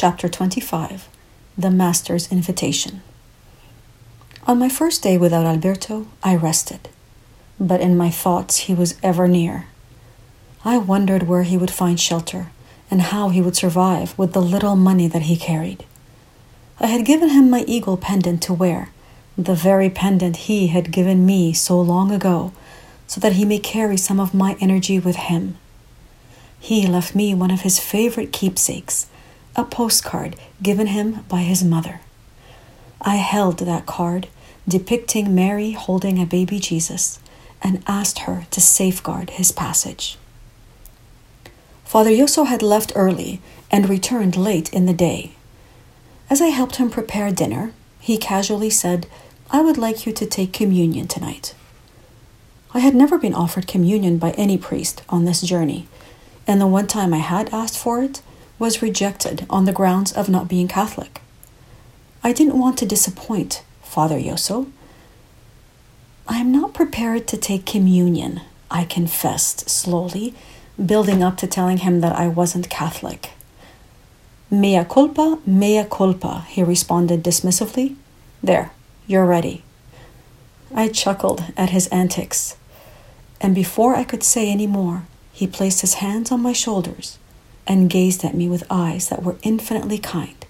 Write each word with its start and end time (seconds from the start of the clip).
Chapter 0.00 0.28
25 0.28 1.08
The 1.58 1.72
Master's 1.72 2.30
Invitation. 2.30 3.02
On 4.46 4.56
my 4.56 4.68
first 4.68 5.02
day 5.02 5.18
without 5.18 5.44
Alberto, 5.44 6.06
I 6.22 6.36
rested, 6.36 6.88
but 7.58 7.80
in 7.80 7.96
my 7.96 8.08
thoughts 8.08 8.58
he 8.58 8.74
was 8.74 8.94
ever 9.02 9.26
near. 9.26 9.66
I 10.64 10.78
wondered 10.78 11.24
where 11.24 11.42
he 11.42 11.56
would 11.56 11.72
find 11.72 11.98
shelter 11.98 12.52
and 12.92 13.02
how 13.02 13.30
he 13.30 13.42
would 13.42 13.56
survive 13.56 14.16
with 14.16 14.34
the 14.34 14.40
little 14.40 14.76
money 14.76 15.08
that 15.08 15.22
he 15.22 15.36
carried. 15.36 15.84
I 16.78 16.86
had 16.86 17.04
given 17.04 17.30
him 17.30 17.50
my 17.50 17.64
eagle 17.66 17.96
pendant 17.96 18.40
to 18.44 18.54
wear, 18.54 18.90
the 19.36 19.56
very 19.56 19.90
pendant 19.90 20.46
he 20.46 20.68
had 20.68 20.92
given 20.92 21.26
me 21.26 21.52
so 21.52 21.80
long 21.80 22.12
ago, 22.12 22.52
so 23.08 23.20
that 23.20 23.32
he 23.32 23.44
may 23.44 23.58
carry 23.58 23.96
some 23.96 24.20
of 24.20 24.32
my 24.32 24.56
energy 24.60 25.00
with 25.00 25.16
him. 25.16 25.56
He 26.60 26.86
left 26.86 27.16
me 27.16 27.34
one 27.34 27.50
of 27.50 27.62
his 27.62 27.80
favorite 27.80 28.32
keepsakes, 28.32 29.08
a 29.58 29.64
postcard 29.64 30.36
given 30.62 30.86
him 30.86 31.24
by 31.28 31.40
his 31.40 31.64
mother. 31.64 32.00
I 33.02 33.16
held 33.16 33.58
that 33.58 33.86
card, 33.86 34.28
depicting 34.68 35.34
Mary 35.34 35.72
holding 35.72 36.20
a 36.22 36.26
baby 36.26 36.60
Jesus, 36.60 37.18
and 37.60 37.82
asked 37.88 38.20
her 38.20 38.46
to 38.52 38.60
safeguard 38.60 39.30
his 39.30 39.50
passage. 39.50 40.16
Father 41.84 42.10
Yoso 42.10 42.46
had 42.46 42.62
left 42.62 42.92
early 42.94 43.40
and 43.68 43.88
returned 43.88 44.36
late 44.36 44.72
in 44.72 44.86
the 44.86 44.92
day. 44.92 45.32
As 46.30 46.40
I 46.40 46.48
helped 46.48 46.76
him 46.76 46.88
prepare 46.88 47.32
dinner, 47.32 47.72
he 47.98 48.16
casually 48.16 48.70
said, 48.70 49.08
I 49.50 49.60
would 49.60 49.76
like 49.76 50.06
you 50.06 50.12
to 50.12 50.26
take 50.26 50.52
communion 50.52 51.08
tonight. 51.08 51.54
I 52.72 52.78
had 52.78 52.94
never 52.94 53.18
been 53.18 53.34
offered 53.34 53.66
communion 53.66 54.18
by 54.18 54.32
any 54.32 54.56
priest 54.56 55.02
on 55.08 55.24
this 55.24 55.40
journey, 55.40 55.88
and 56.46 56.60
the 56.60 56.66
one 56.68 56.86
time 56.86 57.12
I 57.12 57.18
had 57.18 57.52
asked 57.52 57.78
for 57.78 58.02
it 58.02 58.20
was 58.58 58.82
rejected 58.82 59.46
on 59.48 59.64
the 59.64 59.72
grounds 59.72 60.12
of 60.12 60.28
not 60.28 60.48
being 60.48 60.68
Catholic. 60.68 61.20
I 62.22 62.32
didn't 62.32 62.58
want 62.58 62.76
to 62.78 62.86
disappoint 62.86 63.62
Father 63.82 64.18
Yoso. 64.18 64.70
I 66.26 66.38
am 66.38 66.50
not 66.50 66.74
prepared 66.74 67.26
to 67.28 67.36
take 67.36 67.64
communion, 67.64 68.40
I 68.70 68.84
confessed 68.84 69.70
slowly, 69.70 70.34
building 70.84 71.22
up 71.22 71.36
to 71.38 71.46
telling 71.46 71.78
him 71.78 72.00
that 72.00 72.16
I 72.16 72.28
wasn't 72.28 72.68
Catholic. 72.68 73.30
Mea 74.50 74.84
culpa, 74.84 75.38
mea 75.46 75.86
culpa, 75.90 76.44
he 76.48 76.62
responded 76.62 77.22
dismissively. 77.22 77.96
There, 78.42 78.72
you're 79.06 79.26
ready. 79.26 79.62
I 80.74 80.88
chuckled 80.88 81.44
at 81.56 81.70
his 81.70 81.86
antics, 81.88 82.56
and 83.40 83.54
before 83.54 83.94
I 83.94 84.04
could 84.04 84.22
say 84.22 84.50
any 84.50 84.66
more, 84.66 85.04
he 85.32 85.46
placed 85.46 85.80
his 85.80 85.94
hands 85.94 86.32
on 86.32 86.42
my 86.42 86.52
shoulders 86.52 87.18
and 87.68 87.90
gazed 87.90 88.24
at 88.24 88.34
me 88.34 88.48
with 88.48 88.64
eyes 88.70 89.10
that 89.10 89.22
were 89.22 89.36
infinitely 89.42 89.98
kind. 89.98 90.46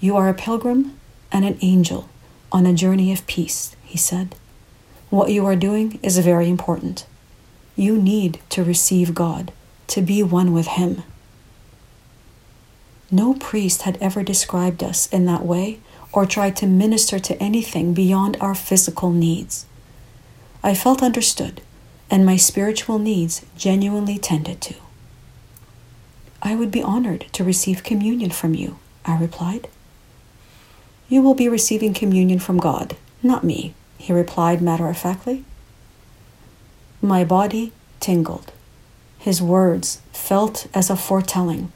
You 0.00 0.16
are 0.16 0.28
a 0.28 0.34
pilgrim 0.34 0.98
and 1.32 1.44
an 1.44 1.58
angel 1.60 2.08
on 2.52 2.64
a 2.64 2.72
journey 2.72 3.12
of 3.12 3.26
peace, 3.26 3.74
he 3.84 3.98
said. 3.98 4.36
What 5.10 5.30
you 5.30 5.44
are 5.44 5.56
doing 5.56 5.98
is 6.02 6.16
very 6.18 6.48
important. 6.48 7.06
You 7.74 8.00
need 8.00 8.40
to 8.50 8.62
receive 8.62 9.14
God, 9.14 9.52
to 9.88 10.00
be 10.00 10.22
one 10.22 10.52
with 10.52 10.68
Him. 10.68 11.02
No 13.10 13.34
priest 13.34 13.82
had 13.82 13.98
ever 14.00 14.22
described 14.22 14.82
us 14.82 15.08
in 15.08 15.26
that 15.26 15.44
way 15.44 15.80
or 16.12 16.24
tried 16.24 16.56
to 16.56 16.66
minister 16.66 17.18
to 17.18 17.42
anything 17.42 17.92
beyond 17.92 18.36
our 18.40 18.54
physical 18.54 19.10
needs. 19.10 19.66
I 20.62 20.74
felt 20.74 21.02
understood, 21.02 21.60
and 22.10 22.24
my 22.24 22.36
spiritual 22.36 22.98
needs 22.98 23.44
genuinely 23.56 24.18
tended 24.18 24.60
to. 24.62 24.74
I 26.44 26.54
would 26.54 26.70
be 26.70 26.82
honored 26.82 27.24
to 27.32 27.42
receive 27.42 27.82
communion 27.82 28.30
from 28.30 28.54
you, 28.54 28.78
I 29.06 29.18
replied. 29.18 29.66
You 31.08 31.22
will 31.22 31.34
be 31.34 31.48
receiving 31.48 31.94
communion 31.94 32.38
from 32.38 32.58
God, 32.58 32.96
not 33.22 33.44
me, 33.44 33.72
he 33.96 34.12
replied 34.12 34.60
matter 34.60 34.86
of 34.88 34.98
factly. 34.98 35.44
My 37.00 37.24
body 37.24 37.72
tingled. 37.98 38.52
His 39.18 39.40
words 39.40 40.02
felt 40.12 40.66
as 40.74 40.90
a 40.90 40.96
foretelling 40.96 41.72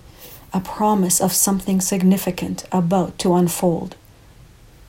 a 0.52 0.60
promise 0.60 1.20
of 1.20 1.32
something 1.32 1.80
significant 1.80 2.64
about 2.72 3.18
to 3.18 3.34
unfold. 3.34 3.96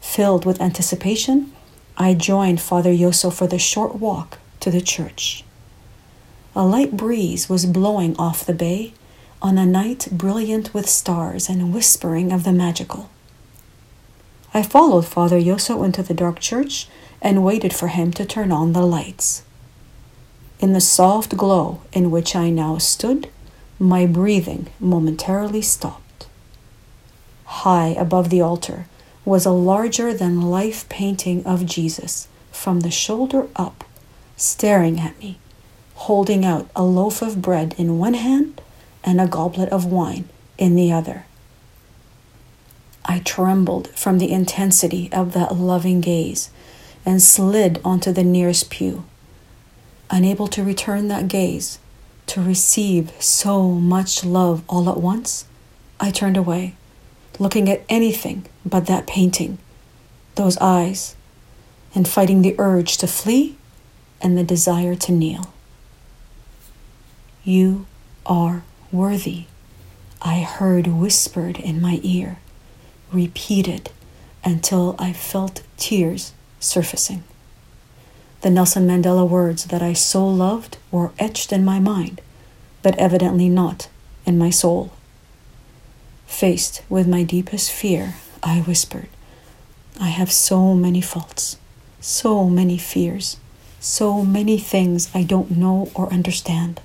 Filled 0.01 0.45
with 0.45 0.62
anticipation, 0.62 1.53
I 1.97 2.13
joined 2.13 2.62
Father 2.62 2.91
Yoso 2.91 3.31
for 3.31 3.47
the 3.47 3.59
short 3.59 3.95
walk 3.95 4.39
to 4.62 4.72
the 4.72 4.81
church. 4.81 5.44
A 6.56 6.66
light 6.66 6.95
breeze 6.95 7.50
was 7.50 7.66
blowing 7.66 8.16
off 8.18 8.45
the 8.45 8.53
bay 8.53 8.94
on 9.41 9.57
a 9.57 9.66
night 9.66 10.07
brilliant 10.11 10.73
with 10.73 10.89
stars 10.89 11.50
and 11.50 11.73
whispering 11.73 12.31
of 12.31 12.44
the 12.44 12.51
magical. 12.51 13.09
I 14.53 14.63
followed 14.63 15.05
Father 15.05 15.39
Yoso 15.39 15.83
into 15.85 16.03
the 16.03 16.13
dark 16.13 16.39
church 16.39 16.88
and 17.22 17.44
waited 17.44 17.73
for 17.73 17.88
him 17.88 18.11
to 18.13 18.25
turn 18.25 18.51
on 18.51 18.73
the 18.73 18.81
lights. 18.81 19.44
In 20.59 20.73
the 20.73 20.81
soft 20.81 21.38
glow 21.38 21.81
in 21.94 22.11
which 22.11 22.35
I 22.35 22.50
now 22.50 22.77
stood, 22.79 23.29
my 23.77 24.05
breathing 24.05 24.67
momentarily 24.79 25.61
stopped. 25.61 26.27
High 27.45 27.89
above 27.89 28.29
the 28.29 28.41
altar 28.41 28.88
was 29.23 29.45
a 29.45 29.51
larger 29.51 30.13
than 30.13 30.41
life 30.41 30.88
painting 30.89 31.45
of 31.45 31.66
Jesus 31.66 32.27
from 32.51 32.81
the 32.81 32.91
shoulder 32.91 33.47
up, 33.56 33.85
staring 34.35 35.00
at 35.00 35.17
me, 35.19 35.38
holding 35.95 36.44
out 36.44 36.69
a 36.75 36.83
loaf 36.83 37.21
of 37.21 37.41
bread 37.41 37.73
in 37.77 38.00
one 38.00 38.16
hand 38.16 38.61
and 39.03 39.19
a 39.19 39.27
goblet 39.27 39.69
of 39.69 39.85
wine 39.85 40.27
in 40.57 40.75
the 40.75 40.91
other. 40.91 41.25
I 43.05 43.19
trembled 43.19 43.87
from 43.89 44.19
the 44.19 44.31
intensity 44.31 45.09
of 45.11 45.33
that 45.33 45.55
loving 45.55 46.01
gaze 46.01 46.49
and 47.05 47.21
slid 47.21 47.79
onto 47.83 48.11
the 48.11 48.23
nearest 48.23 48.69
pew. 48.69 49.05
Unable 50.09 50.47
to 50.49 50.63
return 50.63 51.07
that 51.07 51.27
gaze, 51.27 51.79
to 52.27 52.41
receive 52.41 53.11
so 53.19 53.69
much 53.69 54.23
love 54.23 54.63
all 54.69 54.89
at 54.89 54.97
once, 54.97 55.45
I 55.99 56.11
turned 56.11 56.38
away, 56.38 56.75
looking 57.39 57.69
at 57.69 57.83
anything 57.89 58.45
but 58.65 58.85
that 58.85 59.07
painting, 59.07 59.57
those 60.35 60.57
eyes, 60.57 61.15
and 61.95 62.07
fighting 62.07 62.41
the 62.41 62.55
urge 62.59 62.97
to 62.97 63.07
flee 63.07 63.57
and 64.21 64.38
the 64.38 64.43
desire 64.43 64.95
to 64.95 65.11
kneel. 65.11 65.53
You 67.43 67.88
are 68.25 68.63
worthy, 68.91 69.45
I 70.22 70.41
heard 70.41 70.88
whispered 70.88 71.57
in 71.59 71.81
my 71.81 72.00
ear, 72.03 72.39
repeated 73.11 73.89
until 74.44 74.95
I 75.00 75.13
felt 75.13 75.63
tears 75.77 76.33
surfacing. 76.59 77.23
The 78.41 78.50
Nelson 78.50 78.88
Mandela 78.88 79.27
words 79.27 79.66
that 79.66 79.81
I 79.81 79.94
so 79.94 80.25
loved 80.27 80.77
were 80.91 81.11
etched 81.19 81.51
in 81.51 81.66
my 81.66 81.79
mind, 81.79 82.22
but 82.81 82.97
evidently 82.97 83.50
not 83.50 83.89
in 84.25 84.38
my 84.38 84.50
soul. 84.50 84.91
Faced 86.25 86.83
with 86.89 87.07
my 87.07 87.23
deepest 87.23 87.71
fear, 87.71 88.16
I 88.41 88.59
whispered, 88.61 89.09
I 90.00 90.07
have 90.07 90.31
so 90.31 90.73
many 90.73 91.01
faults, 91.01 91.57
so 92.00 92.50
many 92.50 92.77
fears, 92.77 93.38
so 93.81 94.23
many 94.23 94.57
things 94.57 95.09
I 95.13 95.23
don't 95.23 95.51
know 95.51 95.91
or 95.94 96.11
understand. 96.13 96.79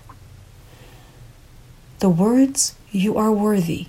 The 2.04 2.10
words, 2.10 2.74
You 2.92 3.16
are 3.16 3.32
worthy, 3.32 3.86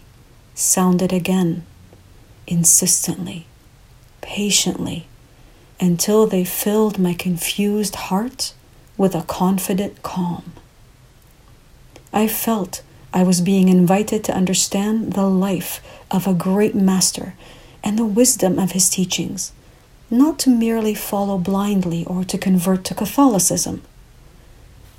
sounded 0.54 1.12
again, 1.12 1.66
insistently, 2.48 3.46
patiently 4.22 5.08
until 5.82 6.26
they 6.26 6.46
filled 6.46 6.98
my 6.98 7.14
confused 7.14 7.96
heart 8.08 8.54
with 8.96 9.16
a 9.16 9.24
confident 9.24 10.02
calm. 10.02 10.54
I 12.14 12.30
felt 12.30 12.84
I 13.14 13.24
was 13.24 13.42
being 13.42 13.68
invited 13.68 14.24
to 14.24 14.34
understand 14.34 15.12
the 15.12 15.28
life 15.28 15.82
of 16.10 16.26
a 16.26 16.34
great 16.34 16.74
master 16.74 17.34
and 17.84 18.00
the 18.00 18.06
wisdom 18.06 18.58
of 18.58 18.72
his 18.72 18.90
teachings, 18.90 19.52
not 20.10 20.40
to 20.40 20.50
merely 20.50 20.96
follow 20.96 21.38
blindly 21.38 22.06
or 22.06 22.24
to 22.24 22.38
convert 22.38 22.86
to 22.86 22.96
Catholicism. 22.96 23.82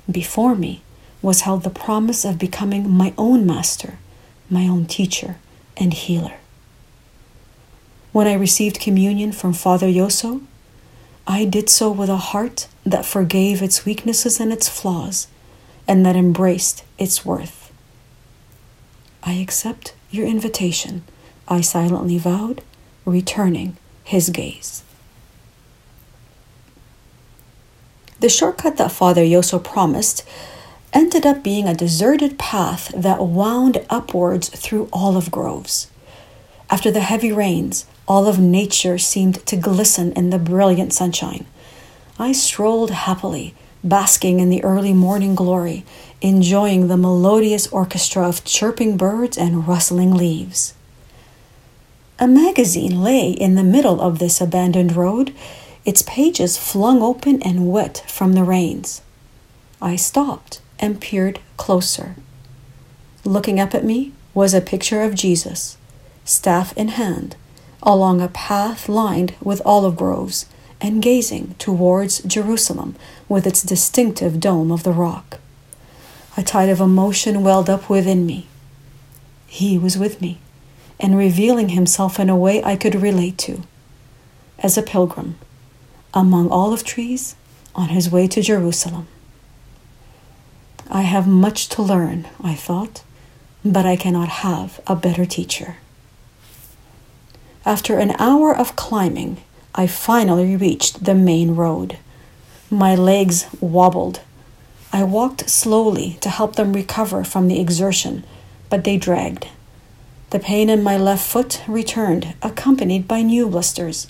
Before 0.07 0.53
me 0.53 0.83
was 1.21 1.41
held 1.41 1.63
the 1.63 1.69
promise 1.69 2.23
of 2.23 2.39
becoming 2.39 2.89
my 2.89 3.13
own 3.17 3.45
master, 3.45 3.97
my 4.49 4.67
own 4.67 4.85
teacher 4.85 5.37
and 5.75 5.93
healer. 5.93 6.35
When 8.11 8.27
I 8.27 8.33
received 8.33 8.79
communion 8.79 9.31
from 9.31 9.53
Father 9.53 9.87
Yoso, 9.87 10.41
I 11.27 11.45
did 11.45 11.69
so 11.69 11.91
with 11.91 12.09
a 12.09 12.17
heart 12.17 12.67
that 12.85 13.05
forgave 13.05 13.61
its 13.61 13.85
weaknesses 13.85 14.39
and 14.39 14.53
its 14.53 14.69
flaws, 14.69 15.27
and 15.87 16.05
that 16.05 16.15
embraced 16.15 16.83
its 16.97 17.25
worth. 17.25 17.71
I 19.23 19.33
accept 19.33 19.93
your 20.09 20.25
invitation, 20.25 21.03
I 21.47 21.61
silently 21.61 22.17
vowed, 22.17 22.61
returning 23.05 23.75
his 24.03 24.29
gaze. 24.29 24.83
The 28.19 28.29
shortcut 28.29 28.77
that 28.77 28.91
Father 28.91 29.23
Yoso 29.23 29.63
promised 29.63 30.23
ended 30.97 31.27
up 31.27 31.43
being 31.43 31.67
a 31.67 31.75
deserted 31.75 32.39
path 32.39 32.91
that 32.95 33.23
wound 33.23 33.85
upwards 33.87 34.49
through 34.49 34.89
olive 34.91 35.29
groves. 35.29 35.91
After 36.71 36.89
the 36.89 37.01
heavy 37.01 37.31
rains, 37.31 37.85
all 38.07 38.27
of 38.27 38.39
nature 38.39 38.97
seemed 38.97 39.45
to 39.45 39.55
glisten 39.55 40.11
in 40.13 40.31
the 40.31 40.39
brilliant 40.39 40.93
sunshine. 40.93 41.45
I 42.17 42.31
strolled 42.31 42.89
happily, 42.89 43.53
basking 43.83 44.39
in 44.39 44.49
the 44.49 44.63
early 44.63 44.91
morning 44.91 45.35
glory, 45.35 45.85
enjoying 46.19 46.87
the 46.87 46.97
melodious 46.97 47.67
orchestra 47.67 48.27
of 48.27 48.43
chirping 48.43 48.97
birds 48.97 49.37
and 49.37 49.67
rustling 49.67 50.15
leaves. 50.15 50.73
A 52.17 52.27
magazine 52.27 53.03
lay 53.03 53.29
in 53.29 53.53
the 53.53 53.63
middle 53.63 54.01
of 54.01 54.17
this 54.17 54.41
abandoned 54.41 54.95
road, 54.95 55.31
its 55.85 56.01
pages 56.01 56.57
flung 56.57 57.03
open 57.03 57.39
and 57.43 57.71
wet 57.71 58.03
from 58.07 58.33
the 58.33 58.43
rains. 58.43 59.03
I 59.79 59.95
stopped 59.95 60.59
and 60.79 61.01
peered 61.01 61.39
closer. 61.57 62.15
Looking 63.23 63.59
up 63.59 63.73
at 63.73 63.85
me 63.85 64.13
was 64.33 64.53
a 64.53 64.61
picture 64.61 65.01
of 65.01 65.15
Jesus, 65.15 65.77
staff 66.23 66.75
in 66.77 66.89
hand, 66.89 67.35
along 67.83 68.21
a 68.21 68.27
path 68.27 68.87
lined 68.87 69.33
with 69.41 69.61
olive 69.65 69.95
groves 69.95 70.45
and 70.79 71.01
gazing 71.01 71.55
towards 71.57 72.21
Jerusalem 72.23 72.95
with 73.27 73.47
its 73.47 73.63
distinctive 73.63 74.39
dome 74.39 74.71
of 74.71 74.83
the 74.83 74.91
rock. 74.91 75.39
A 76.35 76.43
tide 76.43 76.69
of 76.69 76.79
emotion 76.79 77.43
welled 77.43 77.69
up 77.69 77.89
within 77.89 78.25
me. 78.25 78.47
He 79.47 79.77
was 79.77 79.97
with 79.97 80.21
me 80.21 80.39
and 80.99 81.17
revealing 81.17 81.69
himself 81.69 82.19
in 82.19 82.29
a 82.29 82.37
way 82.37 82.63
I 82.63 82.75
could 82.75 82.95
relate 82.95 83.37
to. 83.39 83.63
As 84.59 84.77
a 84.77 84.83
pilgrim, 84.83 85.37
among 86.13 86.49
olive 86.49 86.83
trees, 86.83 87.35
on 87.75 87.89
his 87.89 88.09
way 88.09 88.27
to 88.27 88.41
Jerusalem. 88.41 89.07
I 90.89 91.01
have 91.01 91.27
much 91.27 91.67
to 91.69 91.81
learn, 91.81 92.27
I 92.41 92.55
thought, 92.55 93.03
but 93.63 93.85
I 93.85 93.95
cannot 93.95 94.29
have 94.29 94.79
a 94.87 94.95
better 94.95 95.25
teacher. 95.25 95.77
After 97.65 97.99
an 97.99 98.15
hour 98.17 98.55
of 98.55 98.77
climbing, 98.77 99.37
I 99.75 99.87
finally 99.87 100.55
reached 100.55 101.03
the 101.03 101.13
main 101.13 101.55
road. 101.55 101.97
My 102.69 102.95
legs 102.95 103.45
wobbled. 103.59 104.21
I 104.93 105.03
walked 105.03 105.49
slowly 105.49 106.17
to 106.21 106.29
help 106.29 106.55
them 106.55 106.71
recover 106.71 107.25
from 107.25 107.49
the 107.49 107.59
exertion, 107.59 108.23
but 108.69 108.85
they 108.85 108.95
dragged. 108.95 109.49
The 110.29 110.39
pain 110.39 110.69
in 110.69 110.81
my 110.81 110.97
left 110.97 111.27
foot 111.27 111.61
returned, 111.67 112.33
accompanied 112.41 113.07
by 113.07 113.21
new 113.21 113.47
blisters. 113.49 114.07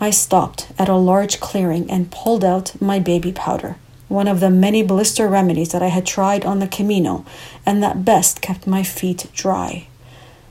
I 0.00 0.10
stopped 0.10 0.68
at 0.78 0.88
a 0.88 0.96
large 0.96 1.40
clearing 1.40 1.90
and 1.90 2.10
pulled 2.10 2.44
out 2.44 2.80
my 2.80 2.98
baby 2.98 3.32
powder, 3.32 3.76
one 4.08 4.28
of 4.28 4.40
the 4.40 4.50
many 4.50 4.82
blister 4.82 5.28
remedies 5.28 5.72
that 5.72 5.82
I 5.82 5.88
had 5.88 6.06
tried 6.06 6.44
on 6.44 6.58
the 6.58 6.68
Camino 6.68 7.24
and 7.64 7.82
that 7.82 8.04
best 8.04 8.40
kept 8.40 8.66
my 8.66 8.82
feet 8.82 9.30
dry. 9.34 9.88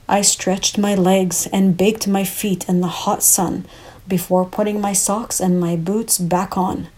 I 0.08 0.20
stretched 0.20 0.76
my 0.76 0.94
legs 0.94 1.46
and 1.52 1.76
baked 1.76 2.06
my 2.06 2.24
feet 2.24 2.68
in 2.68 2.80
the 2.80 2.88
hot 2.88 3.22
sun 3.22 3.66
before 4.06 4.44
putting 4.44 4.80
my 4.80 4.92
socks 4.92 5.40
and 5.40 5.58
my 5.58 5.76
boots 5.76 6.18
back 6.18 6.58
on. 6.58 6.88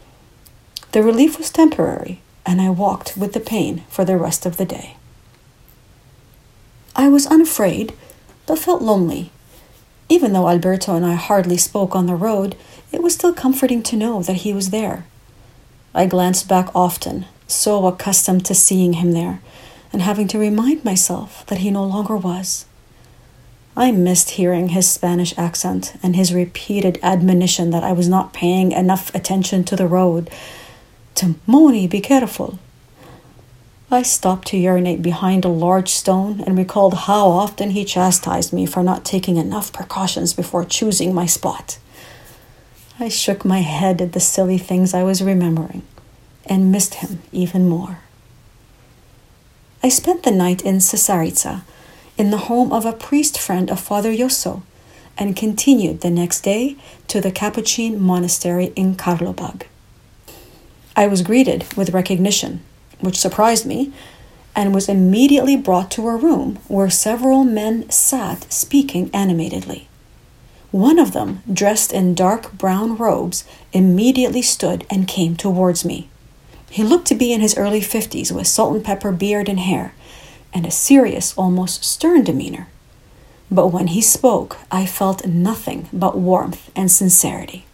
The 0.93 1.03
relief 1.03 1.39
was 1.39 1.51
temporary, 1.51 2.21
and 2.45 2.61
I 2.61 2.71
walked 2.71 3.17
with 3.17 3.33
the 3.33 3.41
pain 3.41 3.85
for 3.89 4.05
the 4.05 4.17
rest 4.17 4.47
of 4.47 4.57
the 4.57 4.65
day. 4.65 4.97
I 6.97 7.09
was 7.09 7.27
unafraid, 7.27 7.93
but 8.47 8.59
felt 8.59 8.83
lonely. 8.83 9.31
Even 10.09 10.33
though 10.33 10.49
Alberto 10.49 10.97
and 10.97 11.05
I 11.05 11.15
hardly 11.15 11.59
spoke 11.59 11.95
on 11.95 12.07
the 12.07 12.15
road, 12.15 12.57
it 12.91 13.03
was 13.03 13.15
still 13.15 13.35
comforting 13.35 13.83
to 13.85 13.97
know 13.97 14.23
that 14.23 14.37
he 14.37 14.53
was 14.53 14.71
there. 14.71 15.05
I 15.97 16.05
glanced 16.05 16.47
back 16.47 16.69
often, 16.75 17.25
so 17.47 17.87
accustomed 17.87 18.45
to 18.45 18.55
seeing 18.55 18.93
him 18.93 19.13
there, 19.13 19.41
and 19.95 20.03
having 20.03 20.29
to 20.29 20.39
remind 20.39 20.85
myself 20.85 21.47
that 21.47 21.61
he 21.61 21.71
no 21.71 21.85
longer 21.85 22.19
was. 22.19 22.67
I 23.75 23.93
missed 23.93 24.31
hearing 24.31 24.69
his 24.69 24.87
Spanish 24.87 25.33
accent 25.39 25.95
and 26.03 26.15
his 26.15 26.35
repeated 26.35 26.99
admonition 27.03 27.71
that 27.71 27.83
I 27.83 27.93
was 27.93 28.11
not 28.11 28.35
paying 28.35 28.73
enough 28.73 29.15
attention 29.15 29.65
to 29.65 29.77
the 29.77 29.87
road. 29.87 30.29
To 31.15 31.37
Moni, 31.47 31.87
be 31.87 32.03
careful. 32.03 32.59
I 33.91 34.03
stopped 34.03 34.49
to 34.49 34.59
urinate 34.59 35.01
behind 35.01 35.47
a 35.47 35.49
large 35.49 35.89
stone 35.89 36.43
and 36.43 36.59
recalled 36.59 36.93
how 36.93 37.29
often 37.29 37.71
he 37.71 37.87
chastised 37.87 38.53
me 38.53 38.67
for 38.67 38.83
not 38.83 39.07
taking 39.07 39.39
enough 39.39 39.73
precautions 39.73 40.35
before 40.35 40.67
choosing 40.67 41.15
my 41.15 41.25
spot. 41.25 41.79
I 42.99 43.09
shook 43.09 43.45
my 43.45 43.61
head 43.61 44.01
at 44.01 44.13
the 44.13 44.21
silly 44.21 44.59
things 44.59 44.95
I 44.95 45.03
was 45.03 45.23
remembering 45.23 45.83
and 46.47 46.73
missed 46.73 46.95
him 46.95 47.21
even 47.33 47.69
more. 47.69 47.99
I 49.83 49.89
spent 49.89 50.23
the 50.23 50.31
night 50.31 50.63
in 50.63 50.77
Cesarica, 50.77 51.63
in 52.17 52.31
the 52.31 52.49
home 52.49 52.73
of 52.73 52.85
a 52.85 52.93
priest 52.93 53.39
friend 53.39 53.71
of 53.71 53.81
Father 53.81 54.13
Yoso, 54.13 54.63
and 55.19 55.37
continued 55.37 56.01
the 56.01 56.11
next 56.11 56.41
day 56.41 56.77
to 57.09 57.21
the 57.21 57.31
Capuchin 57.31 58.01
monastery 58.01 58.73
in 58.77 58.95
Karlobag. 58.97 59.65
I 60.95 61.07
was 61.07 61.23
greeted 61.23 61.65
with 61.75 61.95
recognition 61.95 62.63
which 63.01 63.19
surprised 63.19 63.67
me, 63.67 63.93
and 64.55 64.75
was 64.75 64.89
immediately 64.89 65.57
brought 65.57 65.91
to 65.93 66.09
a 66.09 66.17
room 66.17 66.59
where 66.69 66.89
several 66.89 67.45
men 67.45 67.89
sat 67.91 68.51
speaking 68.53 69.11
animatedly. 69.13 69.89
One 70.73 70.99
of 70.99 71.13
them, 71.13 71.43
dressed 71.51 71.93
in 71.93 72.15
dark 72.15 72.53
brown 72.53 72.97
robes, 72.97 73.45
immediately 73.73 74.43
stood 74.43 74.85
and 74.91 75.09
came 75.09 75.37
towards 75.37 75.85
me. 75.85 76.09
He 76.71 76.83
looked 76.83 77.07
to 77.07 77.15
be 77.15 77.33
in 77.33 77.41
his 77.41 77.57
early 77.57 77.81
fifties 77.81 78.33
with 78.33 78.47
salt 78.47 78.75
and 78.75 78.85
pepper 78.85 79.13
beard 79.13 79.49
and 79.49 79.61
hair, 79.61 79.95
and 80.53 80.67
a 80.67 80.71
serious, 80.71 81.37
almost 81.39 81.85
stern 81.85 82.25
demeanor. 82.25 82.69
But 83.51 83.69
when 83.69 83.89
he 83.89 84.03
spoke, 84.03 84.59
I 84.71 84.87
felt 84.87 85.27
nothing 85.27 85.89
but 85.93 86.19
warmth 86.19 86.71
and 86.75 86.91
sincerity. 86.91 87.65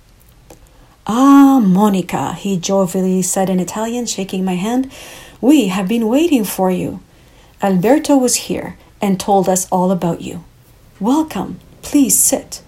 Ah, 1.07 1.61
Monica, 1.61 2.35
he 2.35 2.57
jovially 2.59 3.23
said 3.23 3.49
in 3.49 3.59
Italian, 3.59 4.07
shaking 4.07 4.45
my 4.45 4.55
hand. 4.55 4.93
We 5.41 5.69
have 5.69 5.89
been 5.89 6.07
waiting 6.07 6.45
for 6.45 6.71
you. 6.71 7.01
Alberto 7.63 8.17
was 8.17 8.47
here 8.47 8.77
and 9.01 9.19
told 9.19 9.49
us 9.49 9.67
all 9.71 9.91
about 9.91 10.21
you. 10.21 10.45
Welcome. 11.01 11.59
Please 11.81 12.17
sit. 12.17 12.63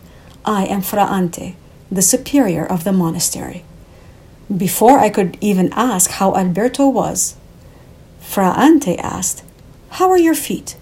I 0.47 0.67
am 0.67 0.83
Fra 0.83 1.05
Ante, 1.05 1.57
the 1.91 2.03
superior 2.03 2.67
of 2.67 2.85
the 2.85 2.93
monastery. 2.93 3.65
Before 4.55 4.99
I 4.99 5.09
could 5.09 5.39
even 5.41 5.73
ask 5.73 6.11
how 6.11 6.37
Alberto 6.37 6.87
was, 6.87 7.37
Fra 8.21 8.51
Ante 8.51 8.99
asked, 8.99 9.43
How 9.91 10.11
are 10.11 10.19
your 10.19 10.35
feet? 10.35 10.77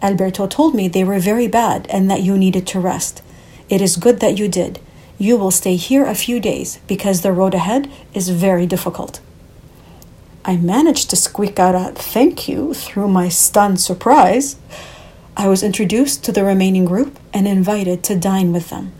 Alberto 0.00 0.46
told 0.46 0.72
me 0.72 0.86
they 0.86 1.02
were 1.02 1.18
very 1.18 1.48
bad 1.48 1.88
and 1.90 2.08
that 2.08 2.22
you 2.22 2.38
needed 2.38 2.64
to 2.68 2.78
rest. 2.78 3.20
It 3.68 3.80
is 3.80 3.96
good 3.96 4.20
that 4.20 4.38
you 4.38 4.46
did. 4.46 4.78
You 5.18 5.36
will 5.36 5.50
stay 5.50 5.74
here 5.74 6.04
a 6.04 6.14
few 6.14 6.38
days 6.38 6.78
because 6.86 7.22
the 7.22 7.32
road 7.32 7.54
ahead 7.54 7.90
is 8.14 8.28
very 8.28 8.66
difficult. 8.66 9.20
I 10.44 10.56
managed 10.58 11.10
to 11.10 11.16
squeak 11.16 11.58
out 11.58 11.74
a 11.74 11.92
thank 11.92 12.46
you 12.46 12.72
through 12.72 13.08
my 13.08 13.28
stunned 13.28 13.80
surprise. 13.80 14.54
I 15.36 15.48
was 15.48 15.64
introduced 15.64 16.22
to 16.24 16.32
the 16.32 16.44
remaining 16.44 16.84
group 16.84 17.18
and 17.34 17.48
invited 17.48 18.04
to 18.04 18.16
dine 18.16 18.52
with 18.52 18.70
them. 18.70 18.92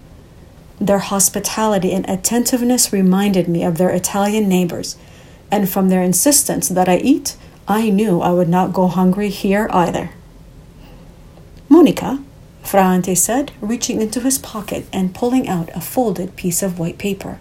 Their 0.81 0.99
hospitality 0.99 1.93
and 1.93 2.09
attentiveness 2.09 2.93
reminded 2.93 3.49
me 3.49 3.65
of 3.65 3.79
their 3.79 3.91
Italian 3.91 4.49
neighbors, 4.49 4.97
and 5.51 5.69
from 5.69 5.89
their 5.89 6.03
insistence 6.03 6.69
that 6.69 6.89
I 6.89 6.99
eat, 6.99 7.37
I 7.67 7.91
knew 7.91 8.21
I 8.21 8.31
would 8.31 8.49
not 8.49 8.73
go 8.73 8.87
hungry 8.87 9.29
here 9.29 9.69
either. 9.73 10.11
Monica, 11.69 12.23
Fra 12.63 12.83
Ante 12.83 13.15
said, 13.15 13.53
reaching 13.61 14.01
into 14.01 14.21
his 14.21 14.39
pocket 14.39 14.87
and 14.93 15.15
pulling 15.15 15.49
out 15.49 15.71
a 15.75 15.81
folded 15.81 16.37
piece 16.37 16.63
of 16.63 16.79
white 16.79 16.99
paper. 16.99 17.41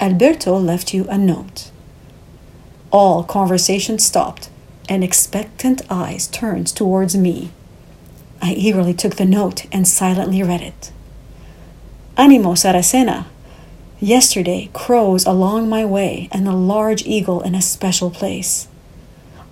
Alberto 0.00 0.56
left 0.58 0.94
you 0.94 1.06
a 1.08 1.18
note. 1.18 1.70
All 2.90 3.24
conversation 3.24 3.98
stopped, 3.98 4.48
and 4.88 5.02
expectant 5.02 5.82
eyes 5.90 6.28
turned 6.28 6.68
towards 6.68 7.16
me. 7.16 7.50
I 8.40 8.52
eagerly 8.52 8.94
took 8.94 9.16
the 9.16 9.24
note 9.24 9.66
and 9.72 9.86
silently 9.86 10.42
read 10.42 10.60
it. 10.60 10.92
Animo 12.18 12.54
Saracena. 12.54 13.26
Yesterday, 14.00 14.70
crows 14.72 15.26
along 15.26 15.68
my 15.68 15.84
way 15.84 16.30
and 16.32 16.48
a 16.48 16.52
large 16.52 17.04
eagle 17.04 17.42
in 17.42 17.54
a 17.54 17.60
special 17.60 18.10
place. 18.10 18.68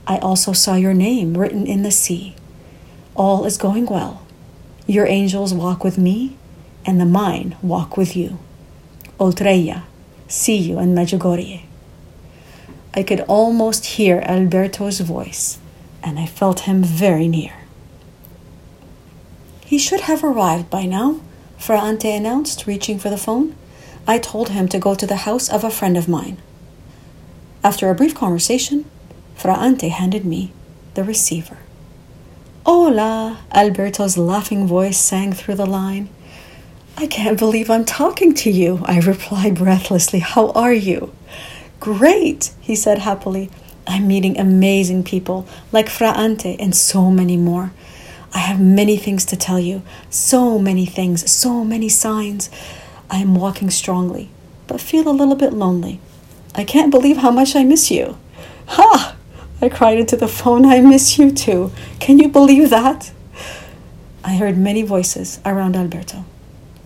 I 0.06 0.16
also 0.16 0.52
saw 0.54 0.74
your 0.74 0.94
name 0.94 1.36
written 1.36 1.66
in 1.66 1.82
the 1.82 1.90
sea. 1.90 2.34
All 3.14 3.44
is 3.44 3.58
going 3.58 3.84
well. 3.84 4.22
Your 4.86 5.06
angels 5.06 5.52
walk 5.52 5.84
with 5.84 5.98
me, 5.98 6.38
and 6.86 6.98
the 6.98 7.04
mine 7.04 7.54
walk 7.60 7.98
with 7.98 8.16
you. 8.16 8.38
Ultreia, 9.20 9.82
see 10.26 10.56
you 10.56 10.78
in 10.78 10.94
Medjugorje. 10.94 11.62
I 12.94 13.02
could 13.02 13.20
almost 13.28 13.84
hear 13.84 14.20
Alberto's 14.20 15.00
voice, 15.00 15.58
and 16.02 16.18
I 16.18 16.24
felt 16.24 16.60
him 16.60 16.82
very 16.82 17.28
near. 17.28 17.52
He 19.66 19.78
should 19.78 20.02
have 20.02 20.24
arrived 20.24 20.70
by 20.70 20.86
now, 20.86 21.20
Fra 21.58 21.80
Ante 21.80 22.10
announced, 22.10 22.66
reaching 22.66 22.98
for 22.98 23.10
the 23.10 23.16
phone. 23.16 23.54
I 24.06 24.18
told 24.18 24.50
him 24.50 24.68
to 24.68 24.78
go 24.78 24.94
to 24.94 25.06
the 25.06 25.24
house 25.24 25.48
of 25.48 25.64
a 25.64 25.70
friend 25.70 25.96
of 25.96 26.08
mine. 26.08 26.38
After 27.62 27.88
a 27.88 27.94
brief 27.94 28.14
conversation, 28.14 28.84
Fra 29.34 29.58
Ante 29.58 29.88
handed 29.88 30.24
me 30.24 30.52
the 30.94 31.04
receiver. 31.04 31.58
Hola, 32.66 33.40
Alberto's 33.52 34.16
laughing 34.16 34.66
voice 34.66 34.98
sang 34.98 35.32
through 35.32 35.56
the 35.56 35.66
line. 35.66 36.08
I 36.96 37.06
can't 37.06 37.38
believe 37.38 37.70
I'm 37.70 37.84
talking 37.84 38.34
to 38.34 38.50
you, 38.50 38.82
I 38.84 39.00
replied 39.00 39.56
breathlessly. 39.56 40.20
How 40.20 40.50
are 40.50 40.72
you? 40.72 41.12
Great, 41.80 42.52
he 42.60 42.76
said 42.76 42.98
happily. 43.00 43.50
I'm 43.86 44.06
meeting 44.06 44.38
amazing 44.38 45.04
people 45.04 45.46
like 45.72 45.90
Fra 45.90 46.12
Ante 46.16 46.58
and 46.58 46.74
so 46.74 47.10
many 47.10 47.36
more. 47.36 47.72
I 48.34 48.38
have 48.38 48.60
many 48.60 48.96
things 48.96 49.24
to 49.26 49.36
tell 49.36 49.60
you, 49.60 49.82
so 50.10 50.58
many 50.58 50.84
things, 50.84 51.30
so 51.30 51.64
many 51.64 51.88
signs. 51.88 52.50
I 53.08 53.18
am 53.18 53.36
walking 53.36 53.70
strongly, 53.70 54.28
but 54.66 54.80
feel 54.80 55.08
a 55.08 55.14
little 55.14 55.36
bit 55.36 55.52
lonely. 55.52 56.00
I 56.54 56.64
can't 56.64 56.90
believe 56.90 57.18
how 57.18 57.30
much 57.30 57.54
I 57.54 57.62
miss 57.62 57.90
you. 57.90 58.18
Ha! 58.66 59.16
I 59.62 59.68
cried 59.68 59.98
into 59.98 60.16
the 60.16 60.28
phone, 60.28 60.66
I 60.66 60.80
miss 60.80 61.16
you 61.16 61.30
too. 61.30 61.70
Can 62.00 62.18
you 62.18 62.28
believe 62.28 62.70
that? 62.70 63.12
I 64.24 64.36
heard 64.36 64.58
many 64.58 64.82
voices 64.82 65.40
around 65.44 65.76
Alberto. 65.76 66.24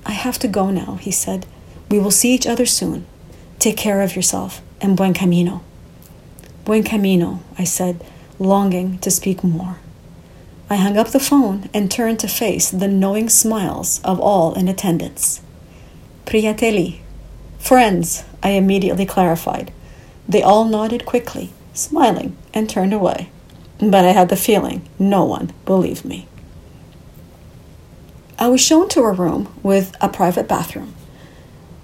I 0.05 0.13
have 0.13 0.39
to 0.41 0.49
go 0.49 0.71
now, 0.71 0.97
he 0.97 1.11
said. 1.11 1.47
We 1.91 1.99
will 1.99 2.11
see 2.11 2.35
each 2.35 2.47
other 2.47 2.67
soon. 2.67 3.07
Take 3.59 3.77
care 3.77 4.03
of 4.03 4.15
yourself 4.15 4.61
and 4.81 4.97
buen 4.97 5.15
camino. 5.15 5.63
Buen 6.65 6.83
camino, 6.83 7.41
I 7.59 7.65
said, 7.65 8.05
longing 8.39 8.99
to 8.99 9.11
speak 9.11 9.43
more. 9.43 9.79
I 10.71 10.77
hung 10.77 10.99
up 10.99 11.09
the 11.09 11.21
phone 11.21 11.71
and 11.73 11.91
turned 11.91 12.19
to 12.21 12.29
face 12.29 12.71
the 12.71 12.89
knowing 12.89 13.31
smiles 13.31 14.01
of 14.05 14.21
all 14.21 14.53
in 14.55 14.69
attendance. 14.69 15.41
Priateli. 16.27 17.01
Friends, 17.59 18.25
I 18.43 18.51
immediately 18.51 19.07
clarified. 19.07 19.73
They 20.29 20.43
all 20.43 20.67
nodded 20.67 21.07
quickly, 21.07 21.51
smiling, 21.73 22.37
and 22.53 22.69
turned 22.69 22.93
away. 22.93 23.31
But 23.79 24.05
I 24.05 24.11
had 24.11 24.29
the 24.29 24.37
feeling 24.37 24.87
no 24.99 25.25
one 25.25 25.53
believed 25.65 26.05
me. 26.05 26.27
I 28.39 28.49
was 28.49 28.61
shown 28.61 28.89
to 28.91 29.01
a 29.01 29.13
room 29.13 29.53
with 29.63 29.97
a 30.03 30.09
private 30.09 30.47
bathroom. 30.47 30.95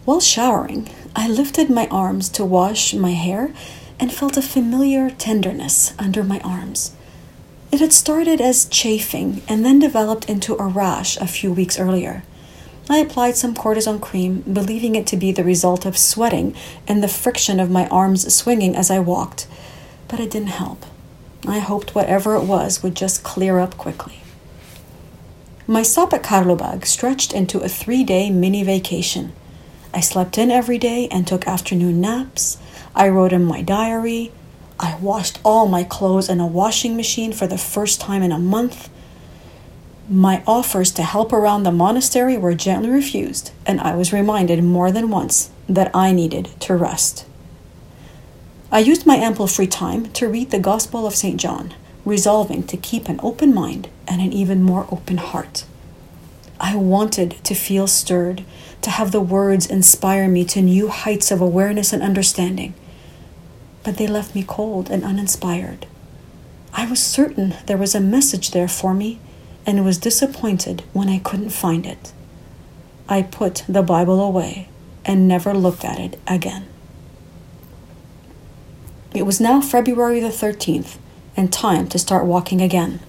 While 0.05 0.21
showering, 0.21 0.91
I 1.17 1.27
lifted 1.27 1.71
my 1.71 1.89
arms 1.89 2.29
to 2.31 2.45
wash 2.45 2.93
my 2.93 3.13
hair 3.13 3.55
and 3.99 4.13
felt 4.13 4.37
a 4.37 4.43
familiar 4.43 5.09
tenderness 5.09 5.95
under 5.99 6.23
my 6.23 6.41
arms. 6.41 6.95
It 7.75 7.81
had 7.81 7.93
started 7.93 8.41
as 8.41 8.67
chafing 8.67 9.43
and 9.49 9.65
then 9.65 9.81
developed 9.81 10.29
into 10.31 10.55
a 10.55 10.69
rash 10.69 11.17
a 11.17 11.27
few 11.27 11.53
weeks 11.53 11.77
earlier. 11.77 12.23
I 12.89 12.99
applied 12.99 13.35
some 13.35 13.53
cortisone 13.53 14.01
cream, 14.01 14.43
believing 14.43 14.95
it 14.95 15.09
to 15.09 15.17
be 15.17 15.33
the 15.33 15.43
result 15.43 15.85
of 15.85 15.99
sweating 15.99 16.55
and 16.87 17.03
the 17.03 17.09
friction 17.09 17.59
of 17.59 17.73
my 17.73 17.89
arms 17.89 18.33
swinging 18.33 18.77
as 18.77 18.93
I 18.93 19.01
walked, 19.01 19.49
but 20.07 20.21
it 20.21 20.31
didn't 20.31 20.51
help. 20.51 20.87
I 21.49 21.59
hoped 21.59 21.97
whatever 21.97 22.37
it 22.37 22.45
was 22.45 22.81
would 22.85 22.95
just 22.95 23.25
clear 23.25 23.59
up 23.59 23.77
quickly. 23.77 24.21
My 25.67 25.83
stop 25.83 26.13
at 26.13 26.23
Karlobag 26.23 26.87
stretched 26.87 27.33
into 27.33 27.59
a 27.59 27.69
three 27.69 28.05
day 28.05 28.31
mini 28.31 28.63
vacation. 28.63 29.33
I 29.93 29.99
slept 29.99 30.39
in 30.39 30.53
every 30.53 30.79
day 30.79 31.09
and 31.11 31.27
took 31.27 31.49
afternoon 31.49 32.01
naps. 32.01 32.57
I 32.95 33.09
wrote 33.09 33.33
in 33.33 33.45
my 33.45 33.63
diary. 33.63 34.31
I 34.79 34.97
washed 34.97 35.39
all 35.45 35.67
my 35.67 35.85
clothes 35.85 36.29
in 36.29 36.41
a 36.41 36.47
washing 36.47 36.97
machine 36.97 37.33
for 37.33 37.47
the 37.47 37.59
first 37.59 38.01
time 38.01 38.23
in 38.23 38.33
a 38.33 38.39
month. 38.39 38.91
My 40.09 40.43
offers 40.47 40.91
to 40.93 41.03
help 41.03 41.33
around 41.33 41.63
the 41.63 41.73
monastery 41.73 42.37
were 42.37 42.55
gently 42.55 42.91
refused, 42.91 43.53
and 43.65 43.81
I 43.81 43.95
was 43.95 44.13
reminded 44.13 44.63
more 44.63 44.91
than 44.91 45.11
once 45.11 45.51
that 45.69 45.95
I 45.95 46.13
needed 46.13 46.51
to 46.61 46.77
rest. 46.77 47.27
I 48.71 48.81
used 48.81 49.07
my 49.07 49.17
ample 49.17 49.47
free 49.47 49.67
time 49.67 50.11
to 50.13 50.29
read 50.29 50.51
the 50.51 50.59
Gospel 50.59 51.07
of 51.07 51.15
St. 51.15 51.41
John 51.41 51.75
resolving 52.05 52.63
to 52.65 52.77
keep 52.77 53.09
an 53.09 53.21
open 53.23 53.55
mind 53.55 53.89
and 54.07 54.21
an 54.21 54.33
even 54.33 54.63
more 54.63 54.87
open 54.91 55.17
heart. 55.17 55.65
I 56.61 56.77
wanted 56.77 57.43
to 57.45 57.55
feel 57.55 57.87
stirred, 57.87 58.45
to 58.83 58.91
have 58.91 59.13
the 59.13 59.21
words 59.21 59.67
inspire 59.67 60.29
me 60.29 60.45
to 60.47 60.61
new 60.61 60.89
heights 60.89 61.31
of 61.31 61.41
awareness 61.41 61.93
and 61.93 62.03
understanding. 62.03 62.75
But 63.85 63.97
they 63.99 64.07
left 64.07 64.35
me 64.35 64.45
cold 64.47 64.91
and 64.91 65.05
uninspired. 65.05 65.87
I 66.73 66.87
was 66.91 67.01
certain 67.01 67.55
there 67.67 67.77
was 67.77 67.95
a 67.95 68.01
message 68.01 68.51
there 68.51 68.69
for 68.69 68.95
me 68.95 69.21
and 69.67 69.85
was 69.85 69.99
disappointed 69.99 70.83
when 70.93 71.09
I 71.09 71.21
couldn't 71.21 71.51
find 71.51 71.87
it. 71.87 72.13
I 73.09 73.23
put 73.23 73.63
the 73.69 73.83
Bible 73.83 74.21
away 74.21 74.69
and 75.05 75.29
never 75.29 75.55
looked 75.55 75.85
at 75.85 76.01
it 76.01 76.19
again. 76.27 76.67
It 79.15 79.25
was 79.25 79.41
now 79.41 79.61
February 79.61 80.19
the 80.19 80.29
13th, 80.29 80.97
and 81.37 81.53
time 81.53 81.87
to 81.89 81.99
start 81.99 82.25
walking 82.25 82.61
again. 82.61 83.01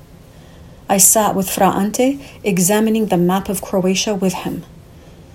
I 0.87 0.97
sat 0.97 1.33
with 1.35 1.49
Fra 1.49 1.69
Ante, 1.69 2.23
examining 2.43 3.07
the 3.07 3.17
map 3.17 3.49
of 3.49 3.61
Croatia 3.61 4.13
with 4.13 4.33
him. 4.33 4.63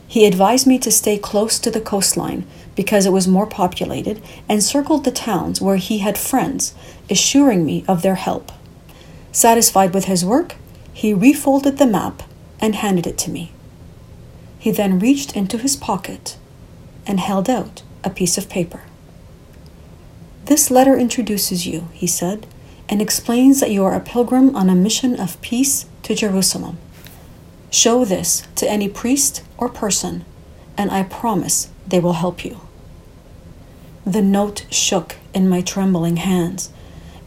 He 0.06 0.26
advised 0.26 0.66
me 0.66 0.78
to 0.78 0.90
stay 0.92 1.18
close 1.18 1.58
to 1.58 1.70
the 1.70 1.80
coastline 1.80 2.46
because 2.80 3.04
it 3.04 3.12
was 3.12 3.28
more 3.28 3.46
populated 3.46 4.22
and 4.48 4.64
circled 4.64 5.04
the 5.04 5.10
towns 5.10 5.60
where 5.60 5.76
he 5.76 5.98
had 5.98 6.16
friends, 6.16 6.72
assuring 7.10 7.62
me 7.62 7.84
of 7.86 8.00
their 8.00 8.14
help. 8.14 8.50
Satisfied 9.32 9.92
with 9.92 10.06
his 10.06 10.24
work, 10.24 10.54
he 10.90 11.12
refolded 11.12 11.76
the 11.76 11.84
map 11.84 12.22
and 12.58 12.74
handed 12.74 13.06
it 13.06 13.18
to 13.18 13.30
me. 13.30 13.52
He 14.58 14.70
then 14.70 14.98
reached 14.98 15.36
into 15.36 15.58
his 15.58 15.76
pocket 15.76 16.38
and 17.06 17.20
held 17.20 17.50
out 17.50 17.82
a 18.02 18.08
piece 18.08 18.38
of 18.38 18.48
paper. 18.48 18.80
This 20.46 20.70
letter 20.70 20.96
introduces 20.96 21.66
you, 21.66 21.88
he 21.92 22.06
said, 22.06 22.46
and 22.88 23.02
explains 23.02 23.60
that 23.60 23.70
you 23.70 23.84
are 23.84 23.94
a 23.94 24.00
pilgrim 24.00 24.56
on 24.56 24.70
a 24.70 24.74
mission 24.74 25.20
of 25.20 25.38
peace 25.42 25.84
to 26.04 26.14
Jerusalem. 26.14 26.78
Show 27.70 28.06
this 28.06 28.42
to 28.54 28.66
any 28.66 28.88
priest 28.88 29.42
or 29.58 29.68
person, 29.68 30.24
and 30.78 30.90
I 30.90 31.02
promise 31.02 31.68
they 31.86 32.00
will 32.00 32.14
help 32.14 32.42
you. 32.42 32.62
The 34.10 34.22
note 34.22 34.66
shook 34.70 35.18
in 35.32 35.48
my 35.48 35.60
trembling 35.60 36.16
hands. 36.16 36.72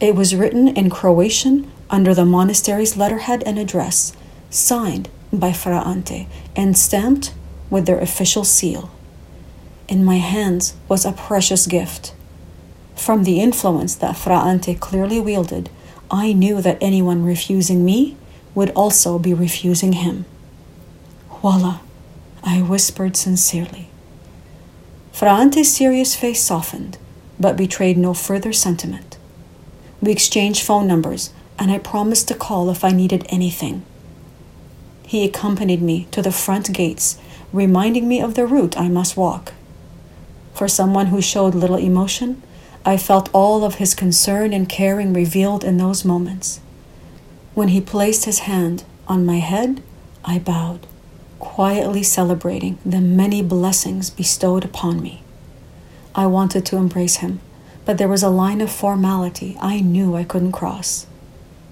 It 0.01 0.15
was 0.15 0.35
written 0.35 0.67
in 0.67 0.89
Croatian 0.89 1.71
under 1.89 2.13
the 2.13 2.25
monastery's 2.25 2.97
letterhead 2.97 3.41
and 3.45 3.57
address, 3.57 4.11
signed 4.49 5.07
by 5.31 5.53
Fra 5.53 5.79
Ante 5.79 6.27
and 6.57 6.77
stamped 6.77 7.33
with 7.69 7.85
their 7.85 7.99
official 7.99 8.43
seal. 8.43 8.91
In 9.87 10.03
my 10.03 10.17
hands 10.17 10.73
was 10.89 11.05
a 11.05 11.13
precious 11.13 11.67
gift 11.67 12.13
from 12.95 13.23
the 13.23 13.39
influence 13.39 13.95
that 13.95 14.17
Fra 14.17 14.39
Ante 14.39 14.75
clearly 14.75 15.21
wielded, 15.21 15.69
I 16.11 16.33
knew 16.33 16.61
that 16.61 16.77
anyone 16.81 17.23
refusing 17.23 17.85
me 17.85 18.17
would 18.53 18.71
also 18.71 19.17
be 19.17 19.33
refusing 19.33 19.93
him. 19.93 20.25
Voila, 21.41 21.79
I 22.43 22.61
whispered 22.61 23.15
sincerely. 23.15 23.89
Fra 25.13 25.29
Ante's 25.29 25.71
serious 25.71 26.15
face 26.15 26.43
softened, 26.43 26.97
but 27.39 27.55
betrayed 27.55 27.99
no 27.99 28.15
further 28.15 28.51
sentiment. 28.51 29.17
We 30.01 30.11
exchanged 30.11 30.63
phone 30.63 30.87
numbers, 30.87 31.29
and 31.59 31.71
I 31.71 31.77
promised 31.77 32.27
to 32.27 32.33
call 32.33 32.71
if 32.71 32.83
I 32.83 32.89
needed 32.89 33.25
anything. 33.29 33.85
He 35.05 35.23
accompanied 35.23 35.83
me 35.83 36.07
to 36.09 36.23
the 36.23 36.31
front 36.31 36.73
gates, 36.73 37.19
reminding 37.53 38.07
me 38.07 38.19
of 38.19 38.33
the 38.33 38.47
route 38.47 38.75
I 38.75 38.89
must 38.89 39.15
walk. 39.15 39.53
For 40.55 40.67
someone 40.67 41.07
who 41.07 41.21
showed 41.21 41.53
little 41.53 41.77
emotion, 41.77 42.41
I 42.83 42.97
felt 42.97 43.29
all 43.33 43.63
of 43.63 43.75
his 43.75 43.93
concern 43.93 44.51
and 44.51 44.67
caring 44.67 45.13
revealed 45.13 45.63
in 45.63 45.77
those 45.77 46.03
moments. 46.03 46.59
When 47.53 47.67
he 47.67 47.79
placed 47.79 48.25
his 48.25 48.39
hand 48.39 48.83
on 49.07 49.27
my 49.27 49.37
head, 49.37 49.83
I 50.25 50.39
bowed, 50.39 50.87
quietly 51.39 52.03
celebrating 52.03 52.77
the 52.85 53.01
many 53.01 53.41
blessings 53.41 54.09
bestowed 54.09 54.65
upon 54.65 55.01
me. 55.01 55.23
I 56.15 56.27
wanted 56.27 56.65
to 56.67 56.77
embrace 56.77 57.17
him, 57.17 57.41
but 57.85 57.97
there 57.97 58.07
was 58.07 58.23
a 58.23 58.29
line 58.29 58.61
of 58.61 58.71
formality 58.71 59.57
I 59.59 59.81
knew 59.81 60.15
I 60.15 60.23
couldn't 60.23 60.51
cross. 60.51 61.07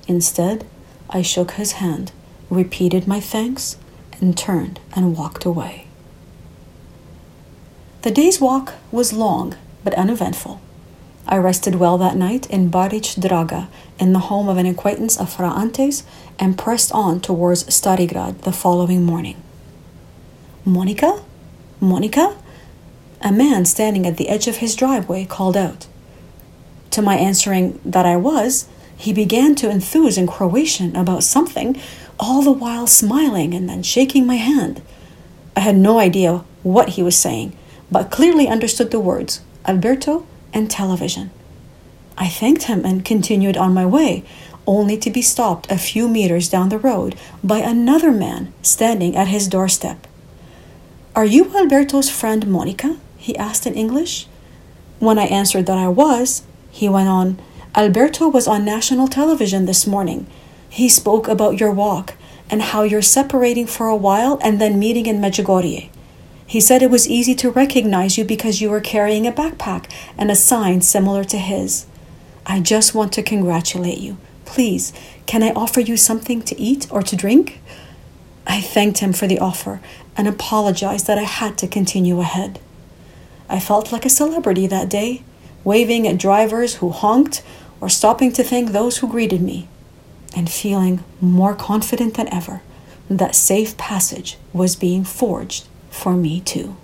Instead, 0.08 0.66
I 1.10 1.22
shook 1.22 1.52
his 1.52 1.74
hand, 1.74 2.12
repeated 2.50 3.08
my 3.08 3.20
thanks, 3.20 3.78
and 4.20 4.38
turned 4.38 4.80
and 4.96 5.16
walked 5.18 5.46
away. 5.46 5.88
The 8.02 8.12
day's 8.12 8.42
walk 8.42 8.74
was 8.92 9.14
long 9.14 9.56
but 9.84 9.94
uneventful. 9.94 10.60
I 11.28 11.38
rested 11.38 11.76
well 11.76 11.98
that 12.00 12.16
night 12.16 12.50
in 12.50 12.72
Baric 12.72 13.20
Draga, 13.20 13.68
in 14.00 14.12
the 14.14 14.28
home 14.32 14.50
of 14.50 14.58
an 14.58 14.66
acquaintance 14.66 15.18
of 15.20 15.32
Fra 15.32 15.52
Ante's, 15.56 16.04
and 16.40 16.58
pressed 16.58 16.92
on 16.92 17.22
towards 17.22 17.64
Starigrad 17.66 18.42
the 18.42 18.52
following 18.52 19.04
morning. 19.04 19.42
Monica? 20.66 21.24
Monica? 21.80 22.38
A 23.22 23.32
man 23.32 23.66
standing 23.66 24.06
at 24.06 24.18
the 24.18 24.30
edge 24.30 24.48
of 24.48 24.58
his 24.58 24.76
driveway 24.76 25.26
called 25.26 25.58
out. 25.58 25.88
To 26.92 27.02
my 27.02 27.16
answering 27.16 27.80
that 27.84 28.06
I 28.06 28.16
was, 28.18 28.68
he 28.96 29.12
began 29.12 29.56
to 29.56 29.72
enthuse 29.72 30.20
in 30.20 30.28
Croatian 30.28 30.96
about 30.96 31.24
something, 31.24 31.82
all 32.20 32.44
the 32.44 32.52
while 32.52 32.86
smiling 32.86 33.56
and 33.56 33.68
then 33.68 33.82
shaking 33.82 34.28
my 34.28 34.36
hand. 34.36 34.84
I 35.56 35.62
had 35.62 35.78
no 35.78 35.98
idea 35.98 36.44
what 36.62 36.90
he 36.90 37.02
was 37.02 37.18
saying, 37.18 37.58
but 37.90 38.12
clearly 38.12 38.48
understood 38.48 38.92
the 38.92 39.00
words 39.00 39.42
Alberto 39.66 40.28
and 40.54 40.70
television. 40.70 41.32
I 42.20 42.28
thanked 42.28 42.64
him 42.64 42.86
and 42.86 43.04
continued 43.04 43.58
on 43.58 43.74
my 43.74 43.86
way, 43.88 44.24
only 44.68 44.96
to 44.98 45.10
be 45.10 45.24
stopped 45.24 45.72
a 45.72 45.80
few 45.80 46.08
meters 46.08 46.50
down 46.50 46.70
the 46.70 46.78
road 46.78 47.16
by 47.44 47.58
another 47.58 48.12
man 48.12 48.54
standing 48.62 49.16
at 49.16 49.28
his 49.28 49.48
doorstep. 49.48 50.06
Are 51.14 51.26
you 51.26 51.54
Alberto's 51.54 52.10
friend 52.10 52.48
Monica? 52.48 52.98
he 53.18 53.36
asked 53.36 53.68
in 53.68 53.74
English. 53.74 54.28
When 55.00 55.20
I 55.20 55.26
answered 55.26 55.66
that 55.66 55.78
I 55.78 55.90
was, 55.90 56.44
he 56.72 56.88
went 56.88 57.10
on, 57.10 57.38
Alberto 57.76 58.30
was 58.30 58.48
on 58.48 58.64
national 58.64 59.10
television 59.10 59.66
this 59.66 59.86
morning. 59.86 60.26
He 60.70 60.88
spoke 60.88 61.28
about 61.28 61.60
your 61.60 61.72
walk 61.72 62.14
and 62.50 62.62
how 62.62 62.84
you're 62.84 63.02
separating 63.02 63.68
for 63.68 63.88
a 63.88 63.96
while 63.96 64.40
and 64.42 64.62
then 64.62 64.80
meeting 64.80 65.06
in 65.06 65.20
Medjugorje. 65.20 65.90
He 66.48 66.62
said 66.62 66.82
it 66.82 66.90
was 66.90 67.10
easy 67.10 67.36
to 67.36 67.52
recognize 67.52 68.18
you 68.18 68.24
because 68.24 68.62
you 68.62 68.70
were 68.70 68.80
carrying 68.80 69.28
a 69.28 69.34
backpack 69.34 69.92
and 70.18 70.32
a 70.32 70.36
sign 70.36 70.80
similar 70.80 71.26
to 71.26 71.38
his. 71.38 71.88
I 72.46 72.62
just 72.62 72.96
want 72.96 73.12
to 73.14 73.24
congratulate 73.24 74.00
you. 74.00 74.16
Please, 74.46 74.94
can 75.26 75.44
I 75.44 75.52
offer 75.52 75.82
you 75.82 75.98
something 75.98 76.42
to 76.44 76.58
eat 76.58 76.88
or 76.90 77.02
to 77.04 77.18
drink? 77.18 77.60
I 78.48 78.60
thanked 78.60 79.00
him 79.00 79.14
for 79.14 79.28
the 79.28 79.40
offer 79.40 79.82
and 80.18 80.28
apologized 80.28 81.08
that 81.08 81.18
I 81.18 81.24
had 81.24 81.58
to 81.60 81.68
continue 81.68 82.20
ahead. 82.20 82.60
I 83.50 83.60
felt 83.60 83.92
like 83.92 84.06
a 84.06 84.10
celebrity 84.10 84.68
that 84.68 84.90
day, 84.90 85.24
waving 85.64 86.08
at 86.08 86.18
drivers 86.18 86.76
who 86.76 86.90
honked 86.90 87.44
or 87.80 87.90
stopping 87.90 88.32
to 88.34 88.44
thank 88.44 88.72
those 88.72 88.98
who 88.98 89.10
greeted 89.10 89.42
me, 89.42 89.68
and 90.36 90.50
feeling 90.50 91.04
more 91.20 91.56
confident 91.56 92.14
than 92.14 92.34
ever 92.34 92.62
that 93.10 93.36
safe 93.36 93.76
passage 93.78 94.38
was 94.54 94.76
being 94.76 95.04
forged 95.04 95.68
for 95.90 96.14
me 96.14 96.40
too. 96.40 96.78